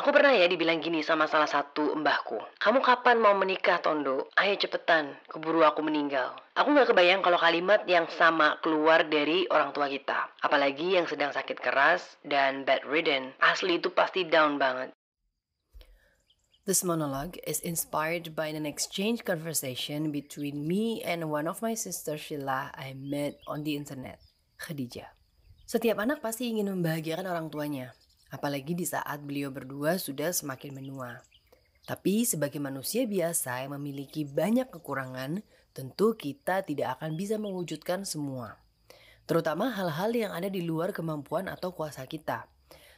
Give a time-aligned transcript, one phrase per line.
[0.00, 2.40] Aku pernah ya dibilang gini sama salah satu mbahku.
[2.56, 4.32] Kamu kapan mau menikah, Tondo?
[4.32, 6.40] Ayo cepetan, keburu aku meninggal.
[6.56, 10.32] Aku gak kebayang kalau kalimat yang sama keluar dari orang tua kita.
[10.40, 13.36] Apalagi yang sedang sakit keras dan bedridden.
[13.44, 14.88] Asli itu pasti down banget.
[16.64, 22.24] This monologue is inspired by an exchange conversation between me and one of my sisters
[22.24, 24.16] Sheila I met on the internet,
[24.64, 25.12] Khadijah.
[25.68, 27.92] Setiap anak pasti ingin membahagiakan orang tuanya,
[28.30, 31.22] apalagi di saat beliau berdua sudah semakin menua.
[31.84, 35.42] Tapi sebagai manusia biasa yang memiliki banyak kekurangan,
[35.74, 38.62] tentu kita tidak akan bisa mewujudkan semua.
[39.26, 42.46] Terutama hal-hal yang ada di luar kemampuan atau kuasa kita.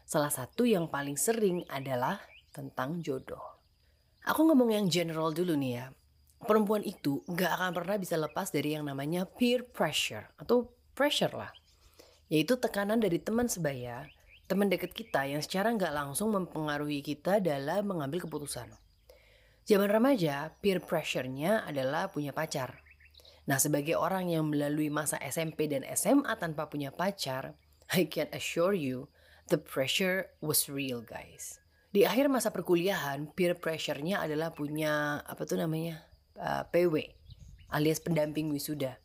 [0.04, 2.20] Salah satu yang paling sering adalah
[2.52, 3.40] tentang jodoh.
[4.28, 5.86] Aku ngomong yang general dulu nih ya.
[6.42, 11.52] Perempuan itu gak akan pernah bisa lepas dari yang namanya peer pressure atau pressure lah.
[12.26, 14.08] Yaitu tekanan dari teman sebaya
[14.52, 18.68] teman dekat kita yang secara nggak langsung mempengaruhi kita dalam mengambil keputusan.
[19.64, 22.84] Zaman remaja, peer pressure-nya adalah punya pacar.
[23.48, 27.56] Nah, sebagai orang yang melalui masa SMP dan SMA tanpa punya pacar,
[27.96, 29.08] I can assure you,
[29.48, 31.56] the pressure was real, guys.
[31.88, 36.04] Di akhir masa perkuliahan, peer pressure-nya adalah punya apa tuh namanya?
[36.36, 37.22] Uh, PW
[37.72, 39.00] alias pendamping wisuda.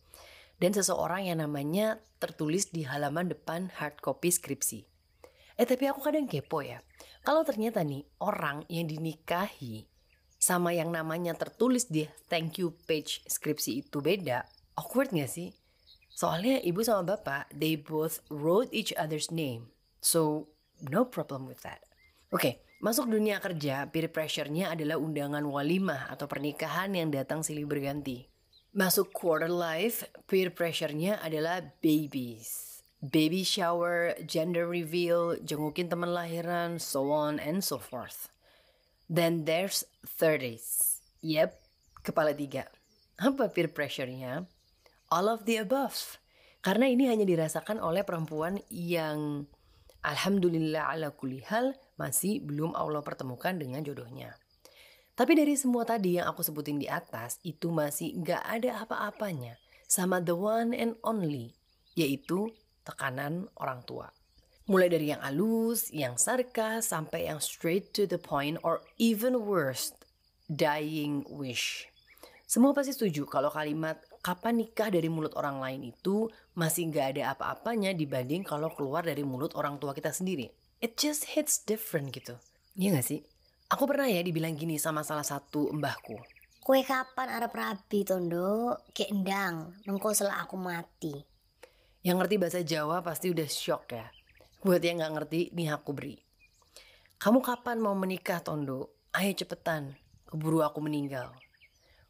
[0.60, 4.97] Dan seseorang yang namanya tertulis di halaman depan hard copy skripsi.
[5.58, 6.86] Eh tapi aku kadang kepo ya.
[7.26, 9.90] Kalau ternyata nih orang yang dinikahi
[10.38, 14.46] sama yang namanya tertulis di thank you page skripsi itu beda,
[14.78, 15.50] awkward gak sih?
[16.14, 19.74] Soalnya ibu sama bapak, they both wrote each other's name.
[19.98, 21.82] So, no problem with that.
[22.30, 27.66] Oke, okay, masuk dunia kerja, peer pressure-nya adalah undangan walimah atau pernikahan yang datang silih
[27.66, 28.30] berganti.
[28.78, 37.14] Masuk quarter life, peer pressure-nya adalah babies baby shower, gender reveal, jengukin teman lahiran, so
[37.14, 38.30] on and so forth.
[39.08, 41.00] Then there's 30s.
[41.22, 41.56] Yep,
[42.04, 42.68] kepala tiga.
[43.18, 44.46] Apa peer pressure-nya?
[45.10, 46.20] All of the above.
[46.62, 49.48] Karena ini hanya dirasakan oleh perempuan yang
[50.04, 54.38] Alhamdulillah ala kulli hal masih belum Allah pertemukan dengan jodohnya.
[55.18, 59.58] Tapi dari semua tadi yang aku sebutin di atas, itu masih nggak ada apa-apanya
[59.90, 61.58] sama the one and only,
[61.98, 62.54] yaitu
[62.88, 64.08] tekanan orang tua.
[64.72, 69.92] Mulai dari yang halus, yang sarkas, sampai yang straight to the point or even worse,
[70.48, 71.92] dying wish.
[72.48, 77.36] Semua pasti setuju kalau kalimat kapan nikah dari mulut orang lain itu masih nggak ada
[77.36, 80.48] apa-apanya dibanding kalau keluar dari mulut orang tua kita sendiri.
[80.80, 82.40] It just hits different gitu.
[82.80, 83.20] Iya gak sih?
[83.68, 86.16] Aku pernah ya dibilang gini sama salah satu mbahku.
[86.64, 88.76] Kue kapan Arab rabi tondo?
[88.92, 89.56] Kayak endang,
[90.14, 91.16] setelah aku mati.
[92.02, 94.10] Yang ngerti bahasa Jawa pasti udah shock ya.
[94.62, 96.18] Buat yang gak ngerti, nih aku beri.
[97.18, 98.94] Kamu kapan mau menikah, Tondo?
[99.14, 99.98] Ayo cepetan,
[100.30, 101.34] keburu aku meninggal.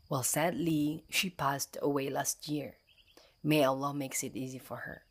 [0.07, 2.79] Well, sadly, she passed away last year.
[3.43, 5.03] May Allah makes it easy for her.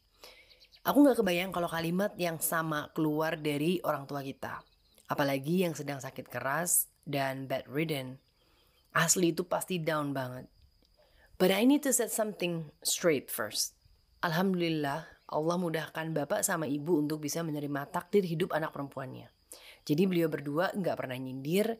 [0.89, 4.65] Aku gak kebayang kalau kalimat yang sama keluar dari orang tua kita.
[5.07, 8.19] Apalagi yang sedang sakit keras dan bedridden.
[8.97, 10.49] Asli itu pasti down banget.
[11.37, 13.76] But I need to set something straight first.
[14.27, 19.31] Alhamdulillah, Allah mudahkan bapak sama ibu untuk bisa menerima takdir hidup anak perempuannya.
[19.87, 21.79] Jadi beliau berdua nggak pernah nyindir,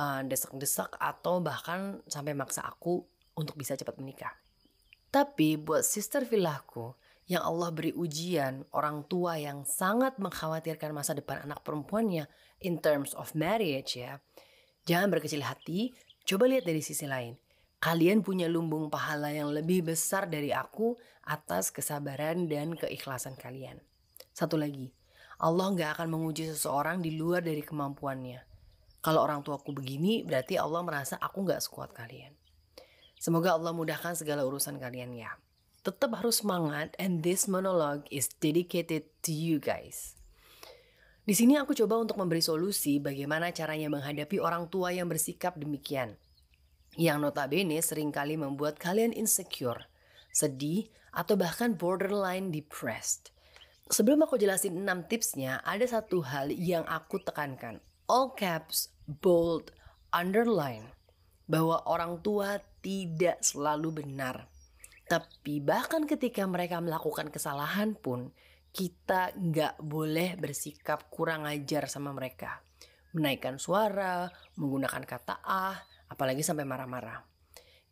[0.00, 3.04] uh, desak-desak atau bahkan sampai maksa aku
[3.36, 4.32] untuk bisa cepat menikah.
[5.12, 6.96] Tapi buat sister filahku
[7.28, 12.24] yang Allah beri ujian orang tua yang sangat mengkhawatirkan masa depan anak perempuannya
[12.64, 14.16] in terms of marriage ya.
[14.88, 15.92] Jangan berkecil hati,
[16.24, 17.36] coba lihat dari sisi lain.
[17.82, 20.94] Kalian punya lumbung pahala yang lebih besar dari aku
[21.26, 23.82] atas kesabaran dan keikhlasan kalian.
[24.30, 24.94] Satu lagi,
[25.42, 28.38] Allah nggak akan menguji seseorang di luar dari kemampuannya.
[29.02, 32.30] Kalau orang tuaku begini, berarti Allah merasa aku nggak sekuat kalian.
[33.18, 35.34] Semoga Allah mudahkan segala urusan kalian ya.
[35.82, 40.14] Tetap harus semangat and this monologue is dedicated to you guys.
[41.26, 46.14] Di sini aku coba untuk memberi solusi bagaimana caranya menghadapi orang tua yang bersikap demikian
[46.96, 49.88] yang notabene sering kali membuat kalian insecure,
[50.32, 53.32] sedih, atau bahkan borderline depressed.
[53.92, 57.84] Sebelum aku jelasin 6 tipsnya, ada satu hal yang aku tekankan.
[58.08, 59.68] All caps, bold,
[60.08, 60.88] underline.
[61.44, 64.48] Bahwa orang tua tidak selalu benar.
[65.04, 68.32] Tapi bahkan ketika mereka melakukan kesalahan pun,
[68.72, 72.64] kita nggak boleh bersikap kurang ajar sama mereka.
[73.12, 75.76] Menaikkan suara, menggunakan kata ah,
[76.12, 77.24] apalagi sampai marah-marah.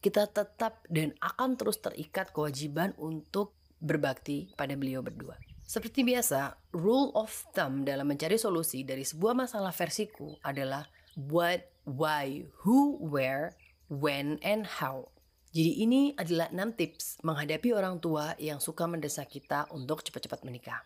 [0.01, 5.41] Kita tetap dan akan terus terikat kewajiban untuk berbakti pada beliau berdua.
[5.65, 10.85] Seperti biasa, rule of thumb dalam mencari solusi dari sebuah masalah versiku adalah
[11.17, 13.55] what, why, who, where,
[13.87, 15.09] when, and how.
[15.51, 20.83] Jadi ini adalah 6 tips menghadapi orang tua yang suka mendesak kita untuk cepat-cepat menikah.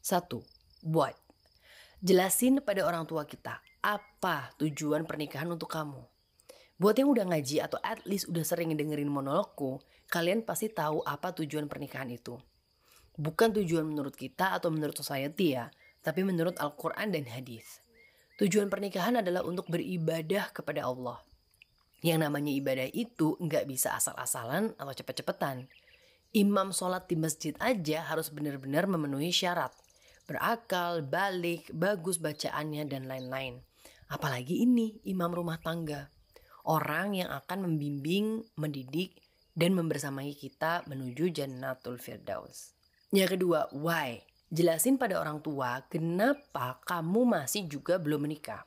[0.00, 0.32] 1.
[0.88, 1.16] What?
[2.00, 6.15] Jelasin pada orang tua kita apa tujuan pernikahan untuk kamu.
[6.76, 9.80] Buat yang udah ngaji atau at least udah sering dengerin monologku,
[10.12, 12.36] kalian pasti tahu apa tujuan pernikahan itu.
[13.16, 15.72] Bukan tujuan menurut kita atau menurut society ya,
[16.04, 17.80] tapi menurut Al-Quran dan hadis.
[18.36, 21.24] Tujuan pernikahan adalah untuk beribadah kepada Allah.
[22.04, 25.64] Yang namanya ibadah itu nggak bisa asal-asalan atau cepet-cepetan.
[26.36, 29.72] Imam sholat di masjid aja harus benar-benar memenuhi syarat.
[30.28, 33.64] Berakal, balik, bagus bacaannya, dan lain-lain.
[34.12, 36.12] Apalagi ini imam rumah tangga.
[36.66, 39.22] Orang yang akan membimbing, mendidik,
[39.54, 42.74] dan membersamai kita menuju Jannatul Firdaus.
[43.14, 44.26] Yang kedua, why?
[44.50, 48.66] Jelasin pada orang tua kenapa kamu masih juga belum menikah.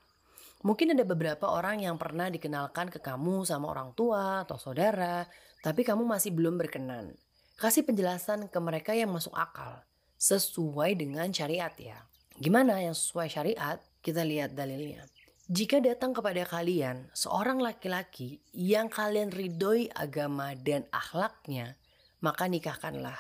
[0.63, 5.24] Mungkin ada beberapa orang yang pernah dikenalkan ke kamu sama orang tua atau saudara,
[5.60, 7.16] tapi kamu masih belum berkenan.
[7.60, 9.84] Kasih penjelasan ke mereka yang masuk akal,
[10.19, 12.00] sesuai dengan syariat ya.
[12.40, 13.80] Gimana yang sesuai syariat?
[14.00, 15.04] Kita lihat dalilnya.
[15.50, 21.74] Jika datang kepada kalian seorang laki-laki yang kalian ridhoi agama dan akhlaknya,
[22.22, 23.18] maka nikahkanlah.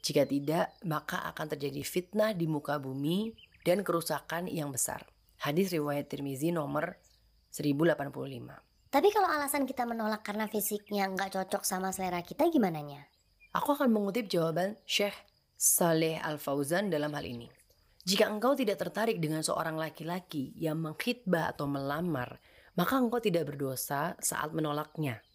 [0.00, 5.04] Jika tidak, maka akan terjadi fitnah di muka bumi dan kerusakan yang besar.
[5.36, 6.96] Hadis riwayat Tirmizi nomor
[7.52, 8.88] 1085.
[8.88, 13.04] Tapi kalau alasan kita menolak karena fisiknya nggak cocok sama selera kita gimana nya?
[13.52, 15.12] Aku akan mengutip jawaban Syekh
[15.60, 17.52] Saleh Al-Fauzan dalam hal ini.
[18.06, 22.38] Jika engkau tidak tertarik dengan seorang laki-laki yang mengkhidbah atau melamar,
[22.78, 25.26] maka engkau tidak berdosa saat menolaknya.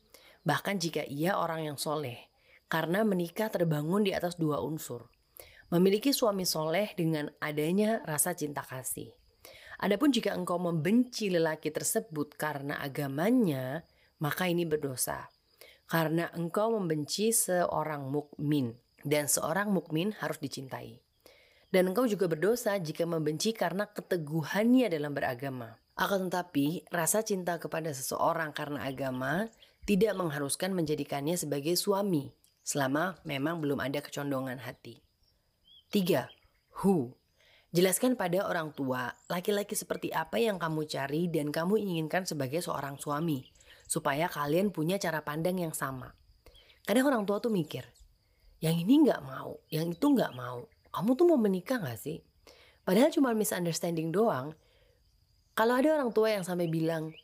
[0.48, 2.32] Bahkan jika ia orang yang soleh,
[2.72, 5.12] karena menikah terbangun di atas dua unsur.
[5.68, 9.12] Memiliki suami soleh dengan adanya rasa cinta kasih.
[9.84, 13.84] Adapun jika engkau membenci lelaki tersebut karena agamanya,
[14.24, 15.28] maka ini berdosa.
[15.92, 18.72] Karena engkau membenci seorang mukmin
[19.04, 21.11] dan seorang mukmin harus dicintai.
[21.72, 25.80] Dan engkau juga berdosa jika membenci karena keteguhannya dalam beragama.
[25.96, 29.48] Akan tetapi, rasa cinta kepada seseorang karena agama
[29.88, 35.02] tidak mengharuskan menjadikannya sebagai suami selama memang belum ada kecondongan hati.
[35.96, 36.28] 3.
[36.84, 37.16] Who
[37.72, 43.00] Jelaskan pada orang tua laki-laki seperti apa yang kamu cari dan kamu inginkan sebagai seorang
[43.00, 43.48] suami,
[43.88, 46.12] supaya kalian punya cara pandang yang sama.
[46.84, 47.88] Kadang orang tua tuh mikir,
[48.60, 50.68] yang ini nggak mau, yang itu nggak mau.
[50.92, 52.20] Kamu tuh mau menikah nggak sih?
[52.84, 54.52] Padahal cuma misunderstanding doang.
[55.56, 57.16] Kalau ada orang tua yang sampai bilang,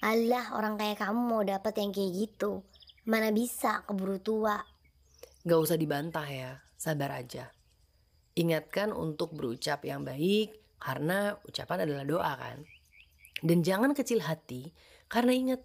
[0.00, 2.64] Allah orang kayak kamu mau dapet yang kayak gitu.
[3.04, 4.56] Mana bisa keburu tua.
[5.44, 7.48] Gak usah dibantah ya, sabar aja.
[8.36, 12.64] Ingatkan untuk berucap yang baik karena ucapan adalah doa kan.
[13.40, 14.72] Dan jangan kecil hati
[15.08, 15.60] karena ingat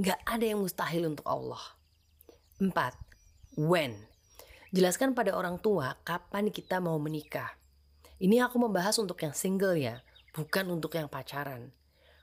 [0.00, 1.60] gak ada yang mustahil untuk Allah.
[2.60, 2.72] 4.
[3.60, 4.07] When?
[4.68, 7.56] Jelaskan pada orang tua kapan kita mau menikah.
[8.20, 10.04] Ini aku membahas untuk yang single ya,
[10.36, 11.72] bukan untuk yang pacaran.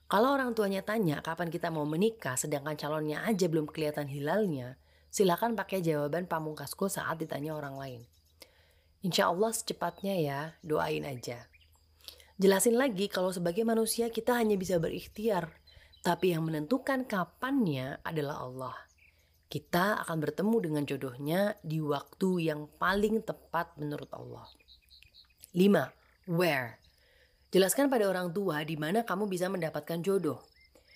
[0.06, 4.78] Kalau orang tuanya tanya kapan kita mau menikah sedangkan calonnya aja belum kelihatan hilalnya,
[5.10, 8.02] silakan pakai jawaban pamungkasku saat ditanya orang lain.
[9.02, 11.50] Insya Allah secepatnya ya, doain aja.
[12.38, 15.50] Jelasin lagi kalau sebagai manusia kita hanya bisa berikhtiar,
[16.06, 18.78] tapi yang menentukan kapannya adalah Allah.
[19.46, 24.50] Kita akan bertemu dengan jodohnya di waktu yang paling tepat menurut Allah.
[25.54, 26.34] 5.
[26.34, 26.82] Where?
[27.54, 30.44] Jelaskan pada orang tua di mana kamu bisa mendapatkan jodoh.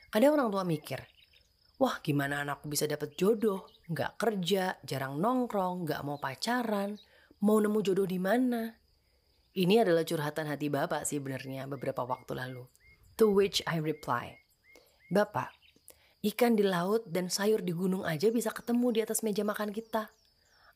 [0.10, 1.00] Kadang orang tua mikir,
[1.78, 3.70] wah gimana anakku bisa dapat jodoh?
[3.88, 6.98] Gak kerja, jarang nongkrong, gak mau pacaran,
[7.46, 8.74] mau nemu jodoh di mana?
[9.54, 12.66] Ini adalah curhatan hati Bapak sih benernya beberapa waktu lalu.
[13.22, 14.40] To which I reply,
[15.12, 15.52] Bapak,
[16.20, 20.12] ikan di laut dan sayur di gunung aja bisa ketemu di atas meja makan kita.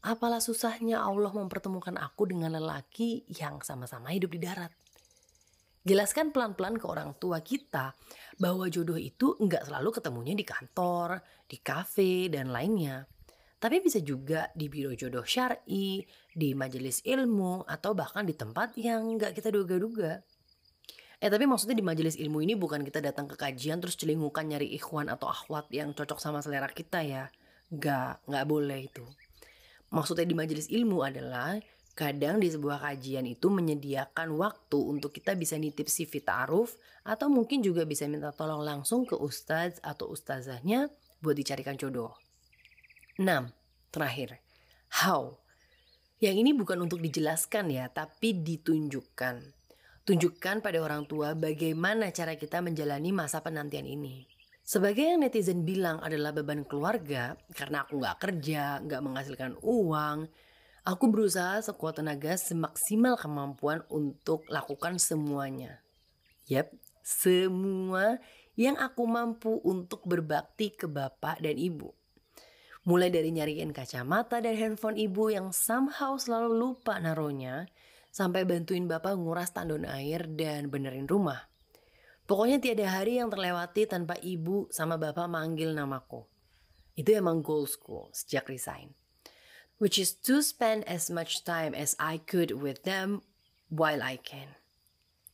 [0.03, 4.71] Apalah susahnya Allah mempertemukan aku dengan lelaki yang sama-sama hidup di darat.
[5.83, 7.91] Jelaskan pelan-pelan ke orang tua kita
[8.39, 13.03] bahwa jodoh itu nggak selalu ketemunya di kantor, di kafe, dan lainnya.
[13.59, 19.19] Tapi bisa juga di biro jodoh syari, di majelis ilmu, atau bahkan di tempat yang
[19.19, 20.23] nggak kita duga-duga.
[21.23, 24.67] Eh tapi maksudnya di majelis ilmu ini bukan kita datang ke kajian terus celingukan nyari
[24.75, 27.31] ikhwan atau akhwat yang cocok sama selera kita ya.
[27.71, 29.07] Nggak, nggak boleh itu.
[29.95, 31.55] Maksudnya di majelis ilmu adalah
[31.95, 36.75] kadang di sebuah kajian itu menyediakan waktu untuk kita bisa nitip CV ta'aruf
[37.07, 40.91] atau mungkin juga bisa minta tolong langsung ke ustadz atau ustazahnya
[41.23, 42.19] buat dicarikan jodoh.
[43.15, 43.23] 6.
[43.95, 44.43] Terakhir,
[44.99, 45.39] how?
[46.19, 49.62] Yang ini bukan untuk dijelaskan ya, tapi ditunjukkan.
[50.03, 54.27] Tunjukkan pada orang tua bagaimana cara kita menjalani masa penantian ini.
[54.59, 60.27] Sebagai yang netizen bilang adalah beban keluarga, karena aku nggak kerja, nggak menghasilkan uang,
[60.83, 65.79] aku berusaha sekuat tenaga semaksimal kemampuan untuk lakukan semuanya.
[66.51, 68.19] Yap, semua
[68.59, 71.95] yang aku mampu untuk berbakti ke bapak dan ibu.
[72.83, 77.71] Mulai dari nyariin kacamata dan handphone ibu yang somehow selalu lupa naruhnya,
[78.13, 81.49] sampai bantuin bapak nguras tandon air dan benerin rumah.
[82.29, 86.23] Pokoknya tiada hari yang terlewati tanpa ibu sama bapak manggil namaku.
[86.93, 88.93] Itu emang goalsku sejak resign.
[89.81, 93.25] Which is to spend as much time as I could with them
[93.67, 94.61] while I can.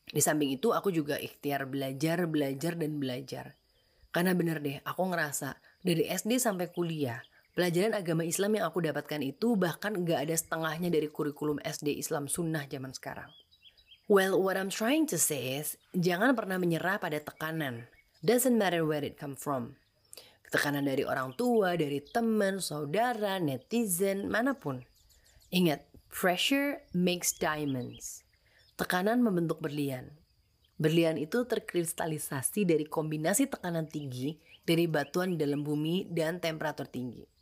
[0.09, 3.59] Di samping itu aku juga ikhtiar belajar, belajar, dan belajar.
[4.09, 7.21] Karena bener deh, aku ngerasa dari SD sampai kuliah,
[7.59, 12.31] pelajaran agama Islam yang aku dapatkan itu bahkan gak ada setengahnya dari kurikulum SD Islam
[12.31, 13.27] Sunnah zaman sekarang.
[14.07, 17.91] Well, what I'm trying to say is, jangan pernah menyerah pada tekanan.
[18.23, 19.75] Doesn't matter where it come from.
[20.47, 24.79] Tekanan dari orang tua, dari teman, saudara, netizen, mana pun.
[25.51, 28.23] Ingat, pressure makes diamonds.
[28.79, 30.15] Tekanan membentuk berlian.
[30.79, 37.38] Berlian itu terkristalisasi dari kombinasi tekanan tinggi dari batuan di dalam bumi dan temperatur tinggi.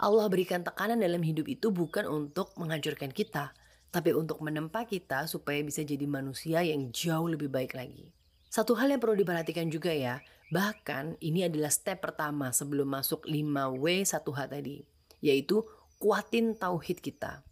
[0.00, 3.52] Allah berikan tekanan dalam hidup itu bukan untuk menghancurkan kita,
[3.92, 8.08] tapi untuk menempa kita supaya bisa jadi manusia yang jauh lebih baik lagi.
[8.48, 14.40] Satu hal yang perlu diperhatikan juga ya, bahkan ini adalah step pertama sebelum masuk 5W1H
[14.48, 14.80] tadi,
[15.20, 15.68] yaitu
[16.00, 17.44] kuatin tauhid kita.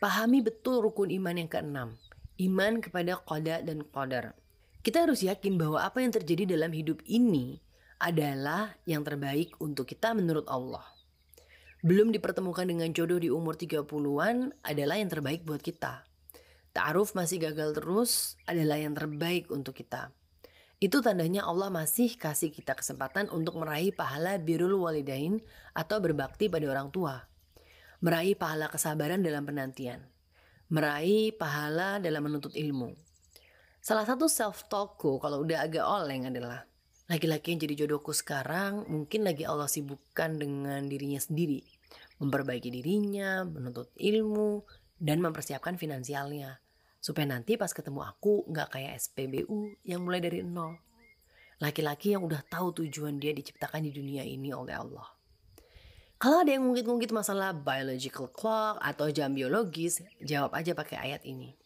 [0.00, 2.00] Pahami betul rukun iman yang keenam,
[2.40, 4.32] iman kepada qada dan qadar.
[4.80, 7.60] Kita harus yakin bahwa apa yang terjadi dalam hidup ini
[8.00, 10.99] adalah yang terbaik untuk kita menurut Allah
[11.80, 16.04] belum dipertemukan dengan jodoh di umur 30-an adalah yang terbaik buat kita.
[16.76, 20.12] Ta'aruf masih gagal terus adalah yang terbaik untuk kita.
[20.80, 25.40] Itu tandanya Allah masih kasih kita kesempatan untuk meraih pahala birul walidain
[25.76, 27.20] atau berbakti pada orang tua.
[28.00, 30.04] Meraih pahala kesabaran dalam penantian.
[30.72, 32.96] Meraih pahala dalam menuntut ilmu.
[33.80, 36.69] Salah satu self-talkku kalau udah agak oleng adalah
[37.10, 41.58] Laki-laki yang jadi jodohku sekarang mungkin lagi Allah sibukkan dengan dirinya sendiri.
[42.22, 44.62] Memperbaiki dirinya, menuntut ilmu,
[44.94, 46.62] dan mempersiapkan finansialnya.
[47.02, 50.78] Supaya nanti pas ketemu aku nggak kayak SPBU yang mulai dari nol.
[51.58, 55.10] Laki-laki yang udah tahu tujuan dia diciptakan di dunia ini oleh Allah.
[56.14, 61.58] Kalau ada yang ngungkit-ngungkit masalah biological clock atau jam biologis, jawab aja pakai ayat ini.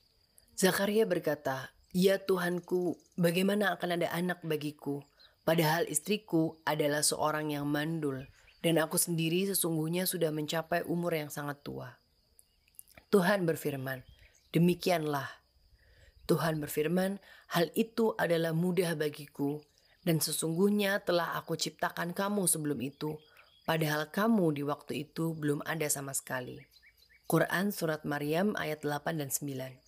[0.57, 5.05] Zakaria berkata, Ya Tuhanku, bagaimana akan ada anak bagiku
[5.45, 8.25] Padahal istriku adalah seorang yang mandul
[8.65, 12.01] dan aku sendiri sesungguhnya sudah mencapai umur yang sangat tua.
[13.13, 14.01] Tuhan berfirman,
[14.57, 15.29] demikianlah.
[16.25, 17.21] Tuhan berfirman,
[17.53, 19.61] hal itu adalah mudah bagiku
[20.01, 23.21] dan sesungguhnya telah aku ciptakan kamu sebelum itu,
[23.69, 26.57] padahal kamu di waktu itu belum ada sama sekali.
[27.29, 29.85] Quran Surat Maryam ayat 8 dan 9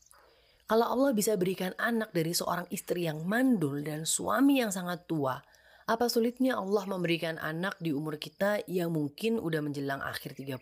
[0.66, 5.38] Kalau Allah bisa berikan anak dari seorang istri yang mandul dan suami yang sangat tua,
[5.86, 10.58] apa sulitnya Allah memberikan anak di umur kita yang mungkin udah menjelang akhir 30?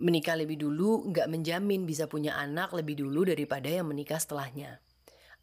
[0.00, 4.80] Menikah lebih dulu nggak menjamin bisa punya anak lebih dulu daripada yang menikah setelahnya.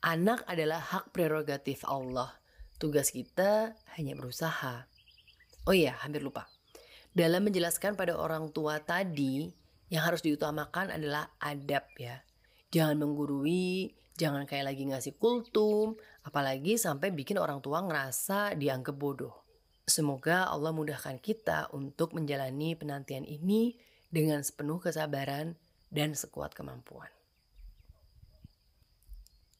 [0.01, 2.33] Anak adalah hak prerogatif Allah.
[2.81, 4.89] Tugas kita hanya berusaha.
[5.69, 6.49] Oh iya, hampir lupa.
[7.13, 9.53] Dalam menjelaskan pada orang tua tadi,
[9.93, 12.25] yang harus diutamakan adalah adab ya.
[12.71, 15.93] Jangan menggurui, Jangan kayak lagi ngasih kultum,
[16.25, 19.45] apalagi sampai bikin orang tua ngerasa dianggap bodoh.
[19.85, 23.77] Semoga Allah mudahkan kita untuk menjalani penantian ini
[24.09, 25.53] dengan sepenuh kesabaran
[25.93, 27.16] dan sekuat kemampuan.